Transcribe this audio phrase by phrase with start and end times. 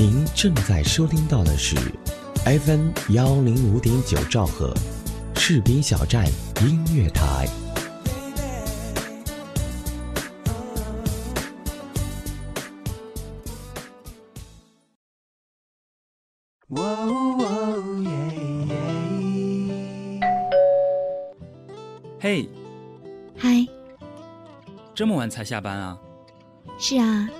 [0.00, 1.76] 您正在收听到的是
[2.46, 4.72] FM 幺零五点九兆赫，
[5.34, 6.24] 赤兵小站
[6.62, 7.46] 音乐台。
[22.18, 22.48] 嘿，
[23.36, 23.66] 嗨，
[24.94, 25.98] 这么晚才下班啊？
[26.78, 27.39] 是啊，嗯，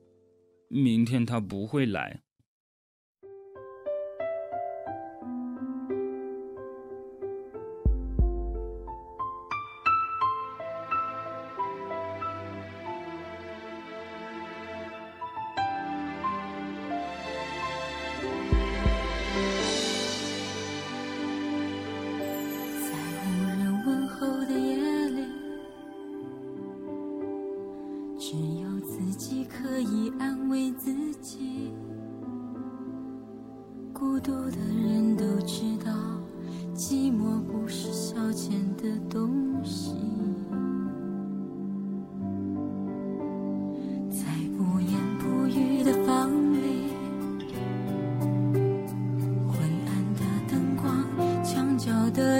[0.71, 2.21] 明天他不会来。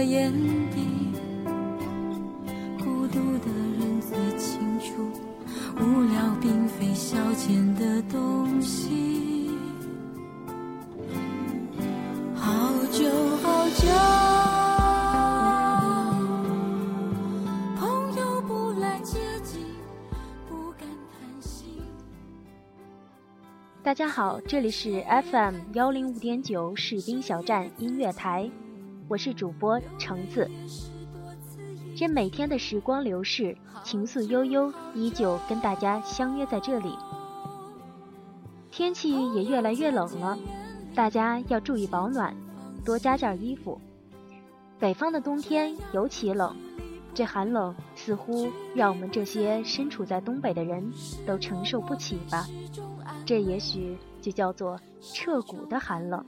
[0.03, 0.31] 眼
[0.71, 1.13] 底，
[2.79, 3.47] 孤独的
[3.79, 4.93] 人最清楚，
[5.79, 9.49] 无聊并非消遣的东西。
[12.35, 13.09] 好久
[13.43, 13.87] 好久。
[23.83, 28.49] 大家好，这里是 FM 幺零五点九士兵小站音乐台，
[29.11, 30.49] 我是主播橙子。
[31.97, 36.95] 这每天的时光流逝，情愫悠悠，依旧跟大家相约在这里。
[38.71, 40.39] 天气也越来越冷了，
[40.95, 42.33] 大家要注意保暖，
[42.85, 43.81] 多加件衣服。
[44.79, 46.55] 北方的冬天尤其冷，
[47.13, 50.89] 这寒冷似乎让我们这些身处在东北的人
[51.27, 52.47] 都承受不起吧。
[53.25, 56.25] 这也许就叫做彻骨的寒冷。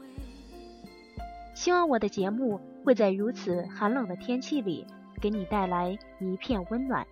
[1.56, 4.86] 希望我的节目会在如此寒冷的天气里
[5.22, 7.08] 给你带来一片温暖，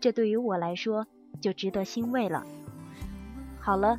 [0.00, 1.06] 这对于我来说
[1.40, 2.44] 就值得欣慰了。
[3.58, 3.98] 好了，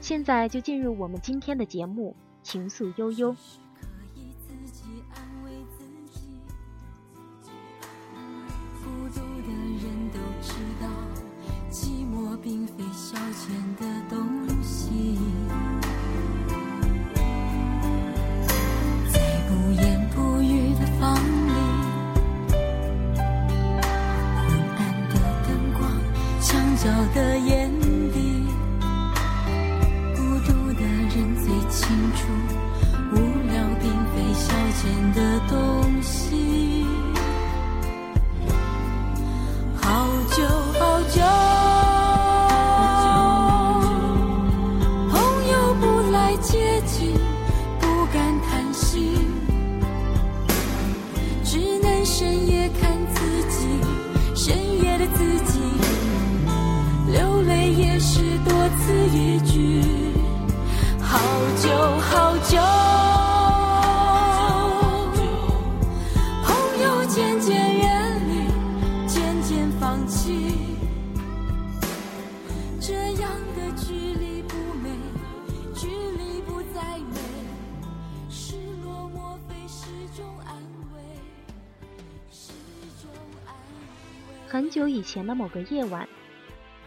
[0.00, 2.16] 现在就进入我们今天的节目
[2.46, 3.32] 《情愫悠悠》。
[12.40, 14.37] 并非消遣的东
[26.88, 27.57] 笑的眼
[85.08, 86.06] 前的某个夜晚。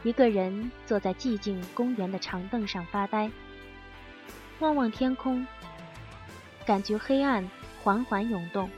[0.04, 3.32] 一个人坐在寂静公园的长凳上发呆，
[4.60, 5.46] 望望天空，
[6.64, 7.50] 感觉黑暗
[7.82, 8.70] 缓缓涌动，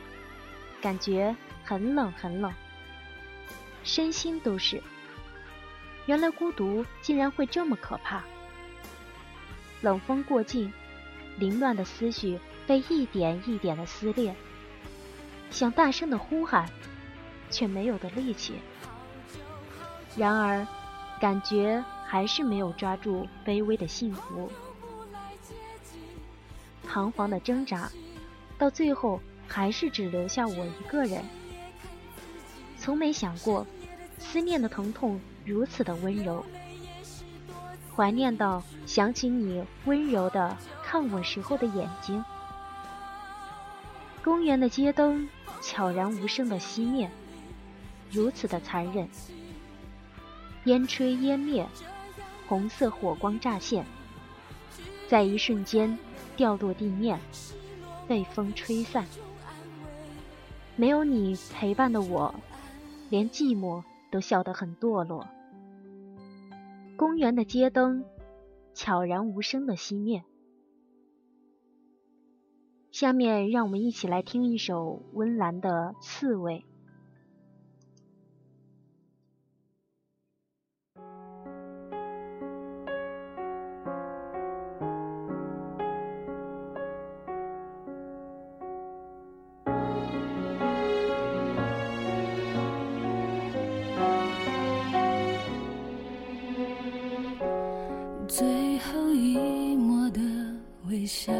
[0.81, 1.35] 感觉
[1.65, 2.53] 很冷很冷，
[3.83, 4.81] 身心都是。
[6.05, 8.23] 原来孤独竟然会这么可怕。
[9.81, 10.71] 冷风过境，
[11.37, 14.33] 凌乱的思绪被一点一点的撕裂，
[15.49, 16.69] 想大声的呼喊，
[17.49, 18.55] 却没有的力气。
[20.15, 20.65] 然而。
[21.19, 24.51] 感觉还是没有抓住卑微的幸福。
[26.85, 27.89] 彷徨的挣扎，
[28.57, 31.23] 到最后还是只留下我一个人。
[32.77, 33.65] 从没想过，
[34.19, 36.43] 思念的疼痛如此的温柔。
[37.95, 42.21] 怀念到想起你温柔的看我时候的眼睛。
[44.21, 45.29] 公园的街灯
[45.61, 47.09] 悄然无声的熄灭，
[48.11, 49.07] 如此的残忍。
[50.65, 51.67] 烟吹烟灭，
[52.47, 53.85] 红色火光乍现，
[55.09, 55.97] 在一瞬间
[56.37, 57.19] 掉落地面，
[58.07, 59.05] 被风吹散。
[60.77, 62.33] 没有你陪伴的我，
[63.09, 65.27] 连寂寞都笑得很堕落。
[66.95, 68.05] 公园的街灯
[68.73, 70.23] 悄然无声的熄灭。
[72.91, 76.63] 下面让我们一起来听一首温岚的《刺猬》。
[98.27, 100.21] 最后一抹的
[100.87, 101.31] 微笑，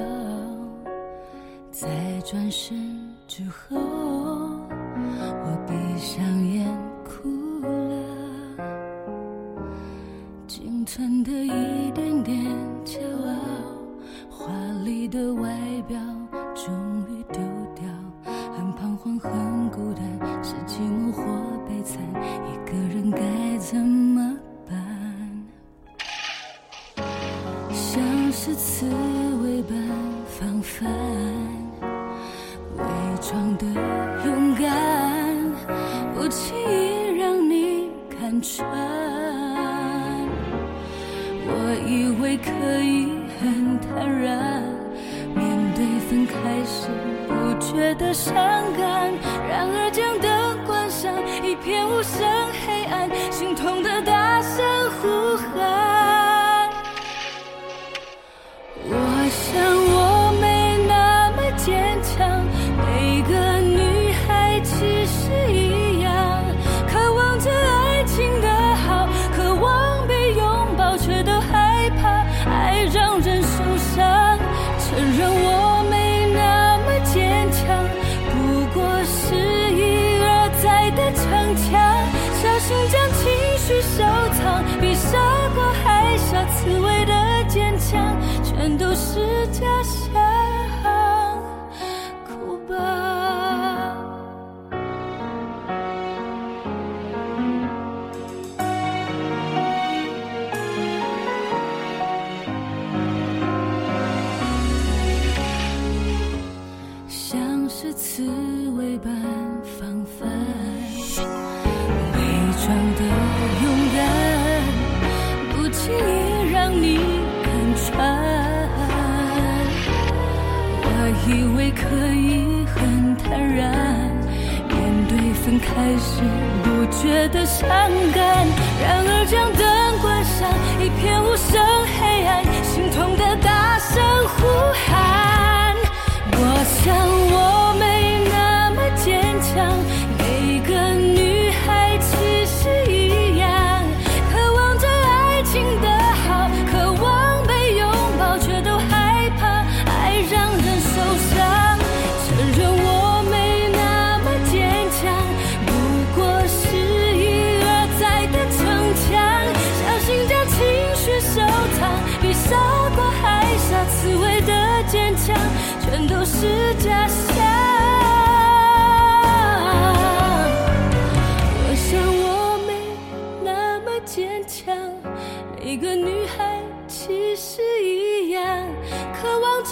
[1.71, 1.87] 在
[2.21, 6.67] 转身之后，我闭上眼
[7.03, 7.29] 哭
[7.61, 7.67] 了。
[10.45, 12.37] 仅存的一点点
[12.85, 13.33] 骄傲，
[14.29, 14.53] 华
[14.83, 15.49] 丽的外
[15.87, 15.97] 表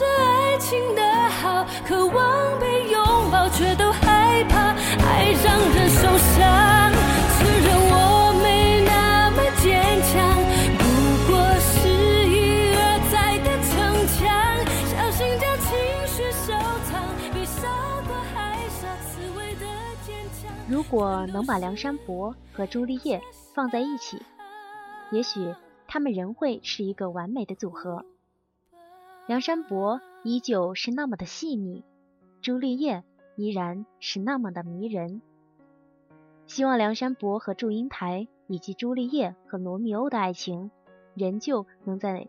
[0.01, 3.00] 着爱情的好，渴望被拥
[3.31, 4.74] 抱，却都害怕
[5.05, 6.91] 爱让人受伤。
[7.38, 9.77] 承认我没那么坚
[10.10, 10.17] 强，
[10.79, 10.84] 不
[11.29, 11.77] 过是
[12.27, 12.81] 一而
[13.12, 13.72] 再的逞
[14.17, 14.25] 强，
[14.89, 15.70] 小心将情
[16.08, 16.50] 绪收
[16.89, 16.89] 藏，
[17.31, 17.70] 比傻
[18.08, 19.65] 瓜还傻，刺猬的
[20.03, 20.50] 坚强。
[20.67, 23.22] 如果能把梁山伯和朱丽叶
[23.53, 24.20] 放在一起，
[25.12, 25.53] 也许
[25.88, 28.03] 他们仍会是一个完美的组合。
[29.32, 31.86] 梁山伯依旧是那么的细腻，
[32.42, 33.06] 朱丽叶
[33.38, 35.22] 依然是那么的迷人。
[36.48, 40.70] 希望梁山伯和祝英台以及朱丽叶和罗密欧的爱情
[41.16, 42.28] 仍旧能在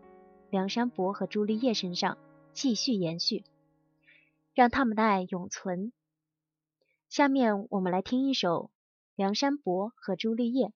[0.48, 2.18] 梁山伯和朱丽叶身上
[2.52, 3.42] 继续延续，
[4.54, 5.92] 让他们的爱永存。
[7.08, 8.66] 下面我们来听一首
[9.16, 10.66] 《梁山伯和朱丽叶》。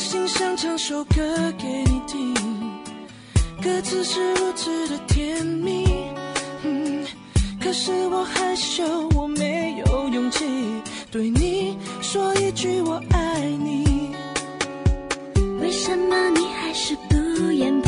[0.00, 2.34] 心想唱首歌给你听，
[3.62, 5.86] 歌词是如此的甜蜜。
[6.64, 7.04] 嗯，
[7.60, 8.82] 可是我害羞，
[9.14, 10.46] 我没有勇气
[11.10, 14.10] 对你说一句我爱你。
[15.60, 17.79] 为什么你还是不言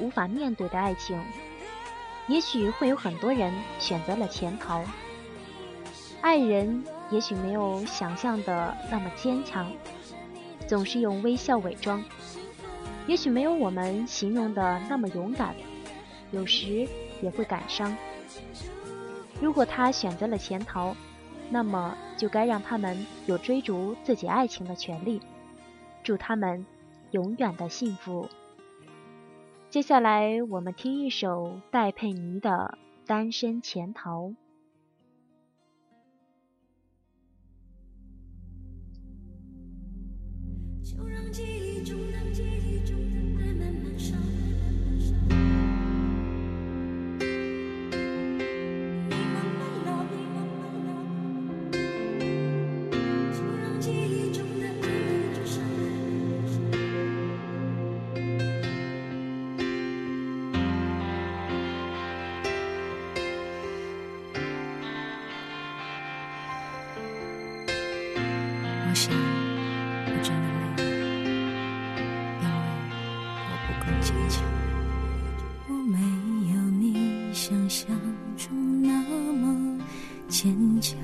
[0.00, 1.22] 无法面对的爱情，
[2.26, 4.82] 也许会有很多人选择了潜逃。
[6.20, 9.70] 爱人也许没有想象的那么坚强，
[10.66, 12.02] 总是用微笑伪装；
[13.06, 15.54] 也许没有我们形容的那么勇敢，
[16.32, 16.88] 有时
[17.22, 17.96] 也会感伤。
[19.40, 20.96] 如果他选择了潜逃，
[21.48, 25.20] 那么就该让他们有追逐自己爱情的权利。
[26.02, 26.66] 祝他们。
[27.12, 28.28] 永远的幸福。
[29.70, 34.24] 接下来，我们听一首戴佩妮的《单身潜逃》。
[40.82, 41.96] 就让记忆中
[69.00, 70.28] 想，我真
[70.76, 70.84] 的累
[72.42, 72.52] 了，因为
[73.48, 74.44] 我不够坚强。
[75.68, 75.96] 我没
[76.52, 77.88] 有你想象
[78.36, 78.92] 中那
[79.32, 79.80] 么
[80.28, 80.98] 坚强，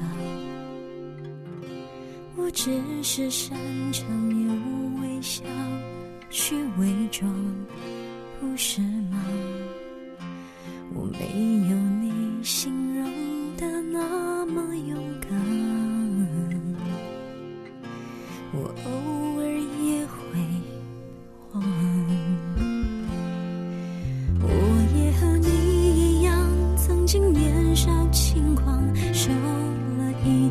[2.36, 2.70] 我只
[3.02, 3.56] 是擅
[3.92, 4.04] 长。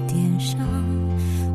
[0.07, 0.57] 点上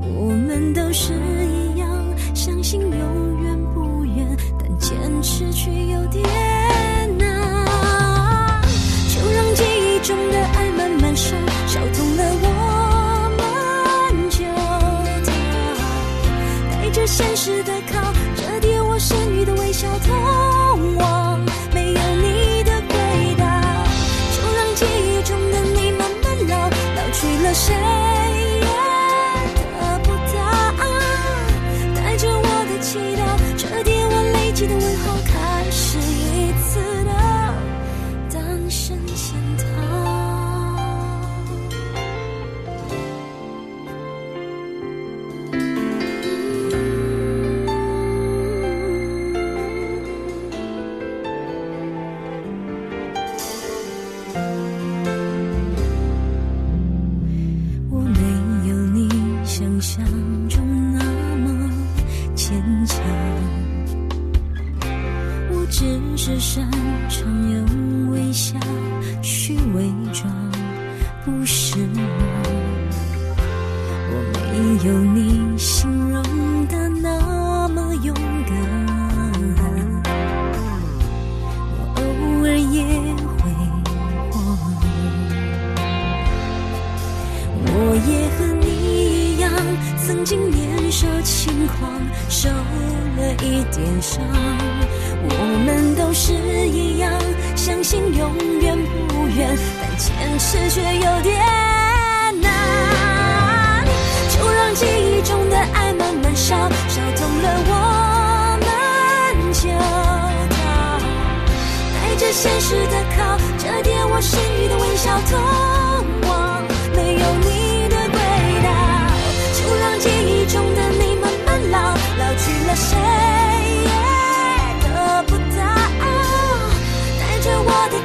[0.02, 1.88] 我们都是一样
[2.34, 6.22] 相信永远不远但坚持却有点
[7.18, 8.60] 难。
[9.08, 14.44] 就让记忆中的爱慢慢烧烧痛了我们就
[15.24, 15.32] 逃
[16.70, 17.59] 带着现实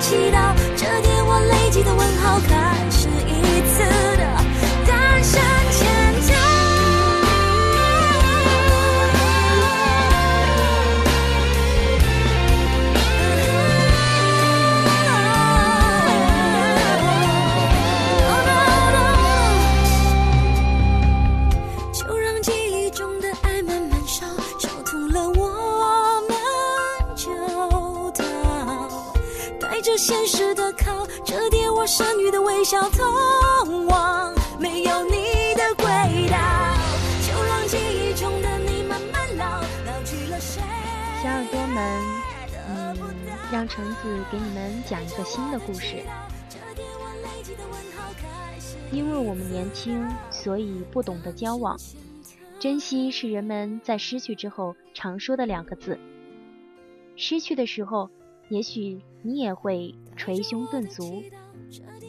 [0.08, 2.40] 祈祷，这叠我累积的问号，
[31.96, 35.86] 折叠我剩余的微笑，通往没有你的轨
[36.30, 36.38] 道。
[37.26, 40.62] 就让记忆中的你慢慢老，老去了谁？
[41.24, 42.02] 小耳朵们，
[42.68, 42.98] 嗯，
[43.50, 46.04] 让橙子给你们讲一个新的故事。
[48.92, 51.78] 因为我们年轻，所以不懂得交往。
[52.60, 55.98] 珍惜是人们在失去之后常说的两个字。
[57.16, 58.10] 失去的时候，
[58.50, 61.24] 也许你也会捶胸顿足，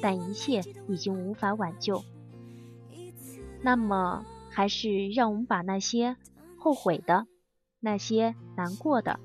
[0.01, 2.03] 但一切已经无法挽救。
[3.63, 6.17] 那么，还是让我们把那些
[6.59, 7.27] 后悔的、
[7.81, 9.19] 那些难过的，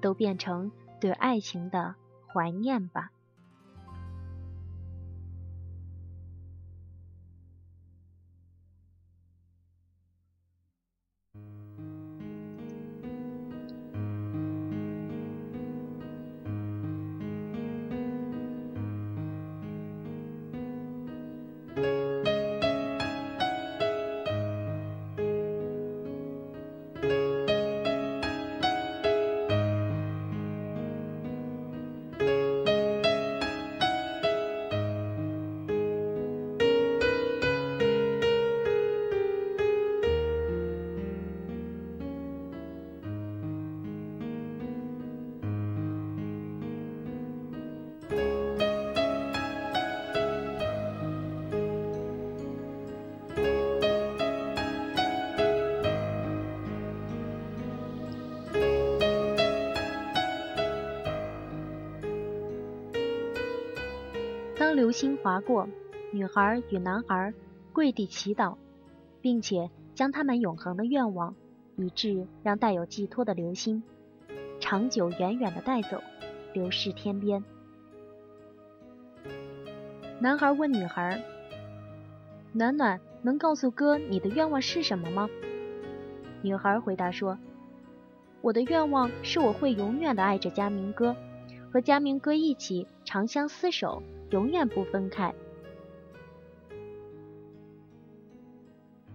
[0.00, 1.94] 都变成对爱情的
[2.26, 3.10] 怀念吧。
[64.86, 65.68] 流星划过，
[66.12, 67.34] 女孩与男孩
[67.72, 68.54] 跪地祈祷，
[69.20, 71.34] 并且将他们永恒的愿望，
[71.74, 73.82] 以致让带有寄托的流星，
[74.60, 76.00] 长久远远的带走，
[76.52, 77.42] 流逝天边。
[80.20, 81.20] 男孩问女孩
[82.54, 85.28] ：“暖暖，能告诉哥你的愿望是什么吗？”
[86.42, 87.36] 女孩回答说
[88.40, 91.16] ：“我的愿望是我会永远的爱着佳明哥，
[91.72, 95.32] 和佳明哥一起长相厮守。”永远不分开。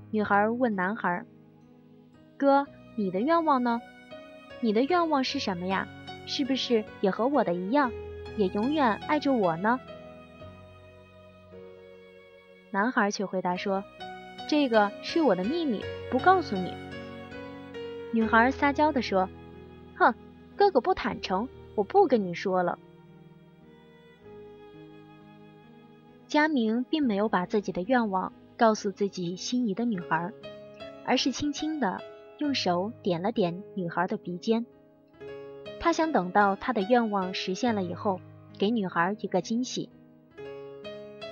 [0.09, 1.25] 女孩问男孩
[2.39, 3.81] ：“哥，你的愿望呢？
[4.61, 5.85] 你的愿望是什么呀？
[6.25, 7.91] 是不是也和我的一样，
[8.37, 9.81] 也永远爱着我呢？”
[12.71, 13.83] 男孩却回答说
[14.47, 16.73] ：“这个是我的秘密，不告诉你。”
[18.15, 19.27] 女孩撒娇地说
[19.97, 20.15] ：“哼，
[20.55, 22.79] 哥哥不坦诚，我不跟你说了。”
[26.31, 30.31] 佳明并没有把自己的愿望告诉自己心仪的女孩，
[31.05, 32.01] 而是轻轻的
[32.37, 34.65] 用手点了点女孩的鼻尖。
[35.81, 38.21] 他想等到他的愿望实现了以后，
[38.57, 39.89] 给女孩一个惊喜。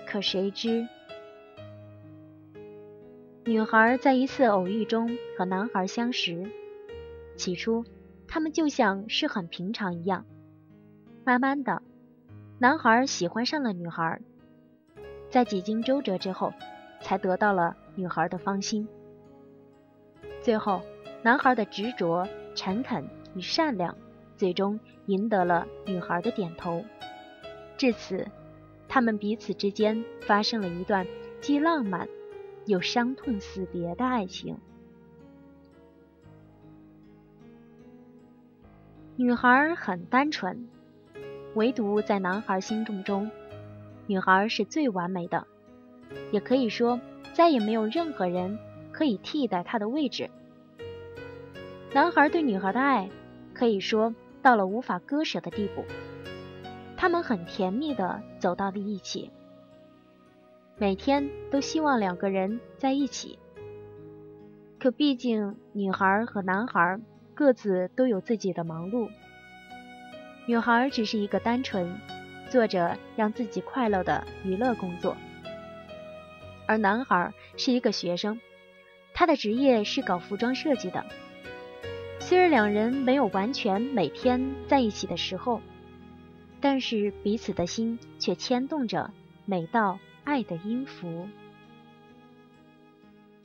[0.06, 0.86] 可谁知，
[3.46, 6.52] 女孩在一次偶遇中和男孩相识。
[7.38, 7.86] 起初，
[8.28, 10.26] 他们就像是很平常一样。
[11.24, 11.82] 慢慢的，
[12.60, 14.20] 男孩喜欢上了女孩。
[15.30, 16.54] 在几经周折之后，
[17.02, 18.88] 才得到了女孩的芳心。
[20.42, 20.82] 最后，
[21.22, 23.96] 男孩的执着、诚恳与善良，
[24.36, 26.84] 最终赢得了女孩的点头。
[27.78, 28.28] 至此，
[28.88, 31.06] 他们彼此之间发生了一段
[31.42, 32.08] 既浪漫
[32.66, 34.58] 又伤痛死别的爱情。
[39.16, 40.68] 女孩很单纯，
[41.54, 43.30] 唯独在男孩心目中。
[44.10, 45.46] 女孩是最完美的，
[46.32, 47.00] 也可以说
[47.32, 48.58] 再也没有任何人
[48.92, 50.32] 可以替代她的位置。
[51.94, 53.08] 男孩对女孩的爱
[53.54, 55.86] 可以说到了无法割舍的地步，
[56.98, 59.30] 他们很甜蜜的走到了一起，
[60.80, 63.38] 每天都希望两个人在一起。
[64.80, 67.00] 可毕竟女孩和男孩
[67.36, 69.08] 各自都有自己的忙碌，
[70.48, 71.96] 女孩只是一个单纯。
[72.50, 75.16] 做着让自己快乐的娱乐工作，
[76.68, 78.40] 而男孩是一个学生，
[79.14, 81.06] 他的职业是搞服装设计的。
[82.20, 85.62] 虽然两人没有完全每天在一起的时候，
[86.60, 89.12] 但是彼此的心却牵动着
[89.46, 91.28] 每道爱的音符。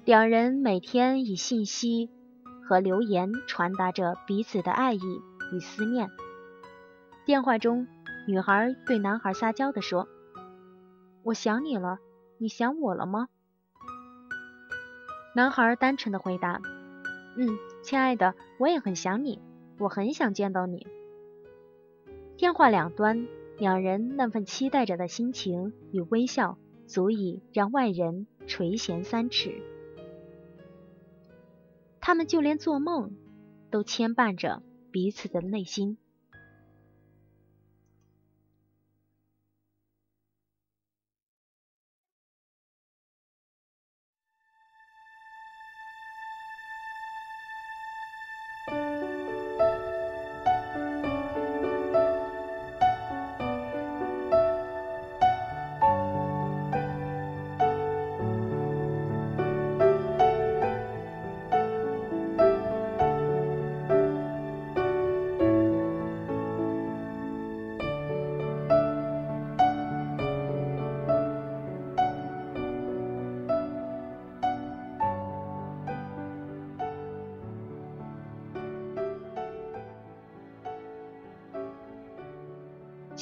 [0.05, 2.11] 两人每天以信息
[2.63, 5.01] 和留言传达着彼此的爱意
[5.53, 6.11] 与思念，
[7.25, 7.87] 电话中。
[8.27, 10.09] 女孩对男孩撒娇地说
[11.23, 11.99] ：“我想你了，
[12.39, 13.29] 你想我了吗？”
[15.37, 16.63] 男孩单纯的回答
[17.37, 19.43] ：“嗯，亲爱的，我也很想你，
[19.79, 20.87] 我很想见到你。”
[22.39, 26.57] 电话两端，两人那份期待着的心情与微笑，
[26.87, 29.61] 足以让外人垂涎三尺。
[32.01, 33.13] 他们就连做梦，
[33.71, 35.99] 都牵绊着彼此的内心。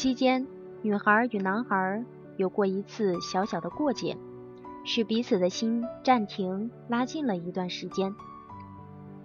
[0.02, 0.48] 期间，
[0.82, 2.04] 女孩与男孩
[2.36, 4.16] 有过一次小小的过节，
[4.84, 8.12] 使彼此的心暂停拉近了一段时间。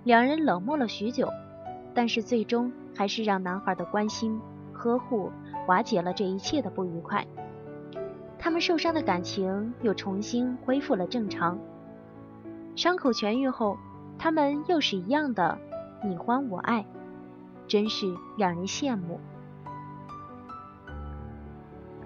[0.03, 1.33] 两人冷漠了许久，
[1.95, 4.39] 但是最终还是让男孩的关心
[4.71, 5.31] 呵护
[5.67, 7.25] 瓦解了这一切的不愉快。
[8.37, 11.57] 他们受伤的感情又重新恢复了正常。
[12.75, 13.79] 伤口痊愈后，
[14.19, 15.57] 他们又是一样的
[16.03, 16.85] 你欢我爱，
[17.67, 18.05] 真是
[18.37, 19.19] 让人羡慕。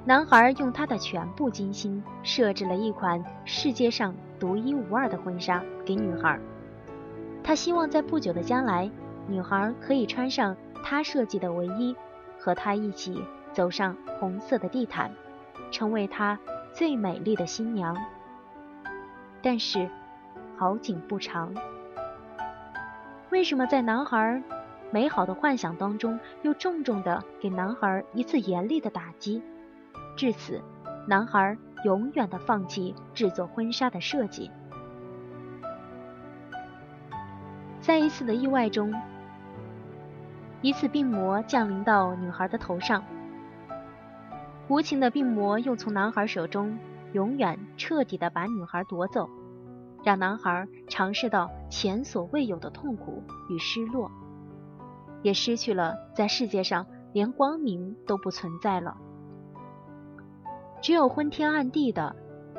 [0.04, 6.40] 男孩用他的全部精心设置了一款世界上独一无二的婚纱给女孩。
[7.44, 8.90] 他希望在不久的将来，
[9.28, 11.96] 女孩可以穿上他设计的唯一，
[12.40, 15.12] 和他一起走上红色的地毯，
[15.70, 16.40] 成为他
[16.74, 17.96] 最美丽的新娘。
[19.44, 19.88] 但是，
[20.58, 21.54] 好景不长。
[23.30, 24.42] 为什么在男孩
[24.90, 29.44] 美好的幻想当中，又重重的给男孩一次严厉的打击？
[30.22, 30.62] 至此，
[31.08, 34.52] 男孩永远的放弃制作婚纱的设计。
[37.80, 38.94] 在一次的意外中，
[40.62, 43.04] 一次病魔降临到女孩的头上，
[44.68, 46.78] 无情的病魔又从男孩手中
[47.14, 49.28] 永远彻底的把女孩夺走。
[50.04, 54.12] 让男孩尝试到前所未有的痛苦与失落，
[55.24, 58.96] 也失去了在世界上连光明都不存在了，
[60.82, 62.16] 只有昏天暗地的，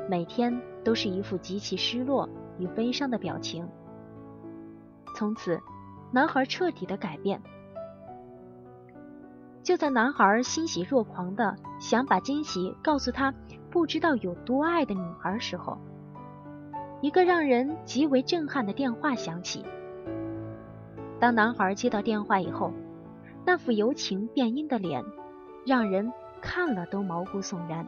[0.09, 3.67] 每天都是一副极其失落与悲伤的表情。
[5.13, 5.59] 从此，
[6.11, 7.41] 男孩彻底的改变。
[9.61, 13.33] 就在男孩欣喜若狂的想把惊喜告诉他
[13.69, 15.77] 不知道有多爱的女孩时候，
[17.01, 19.65] 一个让人极为震撼的电话响起。
[21.19, 22.71] 当男孩接到电话以后，
[23.45, 25.03] 那副由晴变阴的脸，
[25.65, 27.85] 让人看了都毛骨悚然。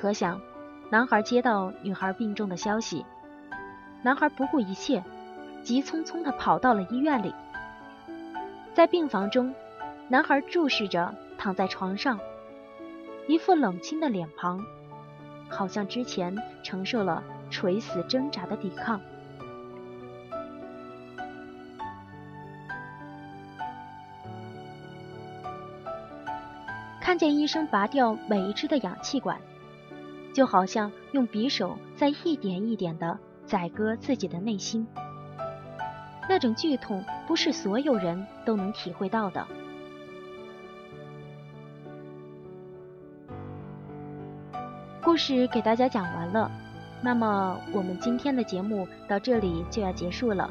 [0.00, 0.40] 可想，
[0.88, 3.04] 男孩接到女孩病重的消息，
[4.00, 5.04] 男孩不顾一切，
[5.62, 7.34] 急匆匆的跑到了医院里，
[8.72, 9.54] 在病房中。
[10.08, 12.18] 男孩注视着躺在床上，
[13.28, 14.64] 一副冷清的脸庞，
[15.50, 18.98] 好像之前承受了垂死挣扎的抵抗。
[27.02, 29.38] 看见医生拔掉每一支的氧气管，
[30.40, 34.86] 就好像用匕首在一点一点的宰割自己的内心。
[36.30, 39.46] 那种剧痛，不是所有人都能体会到的。
[45.02, 46.50] 故事给大家讲完了，
[47.02, 50.50] 那么我们今天的节目到这里就要结束了。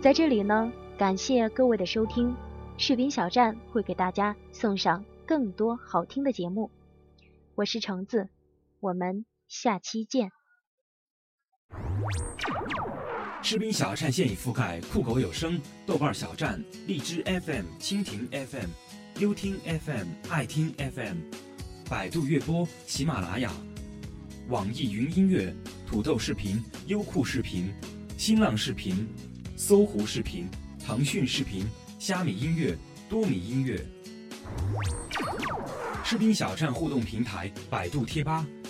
[0.00, 2.32] 在这里呢，感谢各位的收听，
[2.78, 6.70] 士兵小站会给大家送上更多好听的节目。
[7.56, 8.28] 我是橙子，
[8.82, 10.30] 我们下期见。
[13.42, 18.68] 士兵小站现已覆盖酷狗有声、豆瓣小站、荔枝 FM、蜻蜓 FM、
[19.20, 21.16] 优听 FM、爱听 FM。
[21.92, 23.52] 百度乐播、喜马拉雅、
[24.48, 25.54] 网易云音乐、
[25.86, 27.70] 土豆视频、优酷视频、
[28.16, 29.06] 新浪视频、
[29.58, 30.48] 搜狐视频、
[30.82, 31.66] 腾讯视频、
[31.98, 32.74] 虾米音乐、
[33.10, 33.78] 多米音乐、
[36.02, 38.46] 士兵小站互动平台、百度贴吧、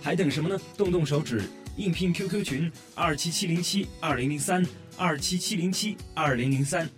[0.00, 0.58] 还等什么呢？
[0.76, 1.42] 动动手指，
[1.76, 4.64] 应聘 QQ 群二七七零七二零零三
[4.96, 6.88] 二七七零七二零零三。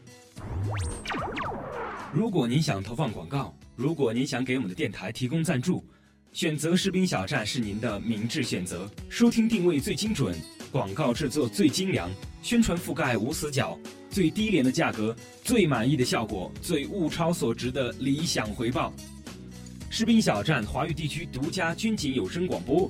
[2.12, 5.84] 如果您想投放广告，如果您想给我们的电台提供赞助。
[6.32, 10.32] 选择士兵小站是您的明智选择，收听定位最精准，
[10.70, 12.08] 广告制作最精良，
[12.40, 13.76] 宣传覆盖无死角，
[14.08, 18.92] 最低廉的价格，最满意的效果，最物超所值的理想回报。
[19.92, 22.88] 士兵小站华语地区独家军警有声广播，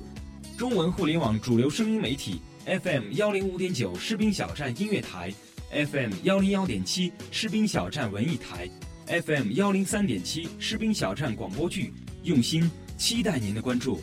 [0.55, 5.33] 中文互联网主流声音媒体 FM 幺零五点九士兵小站音乐台
[5.71, 8.69] ，FM 幺零幺点七士兵小站文艺台
[9.07, 12.69] ，FM 幺零三点七士兵小站广播剧，用心。
[12.97, 13.99] 期待您的关注。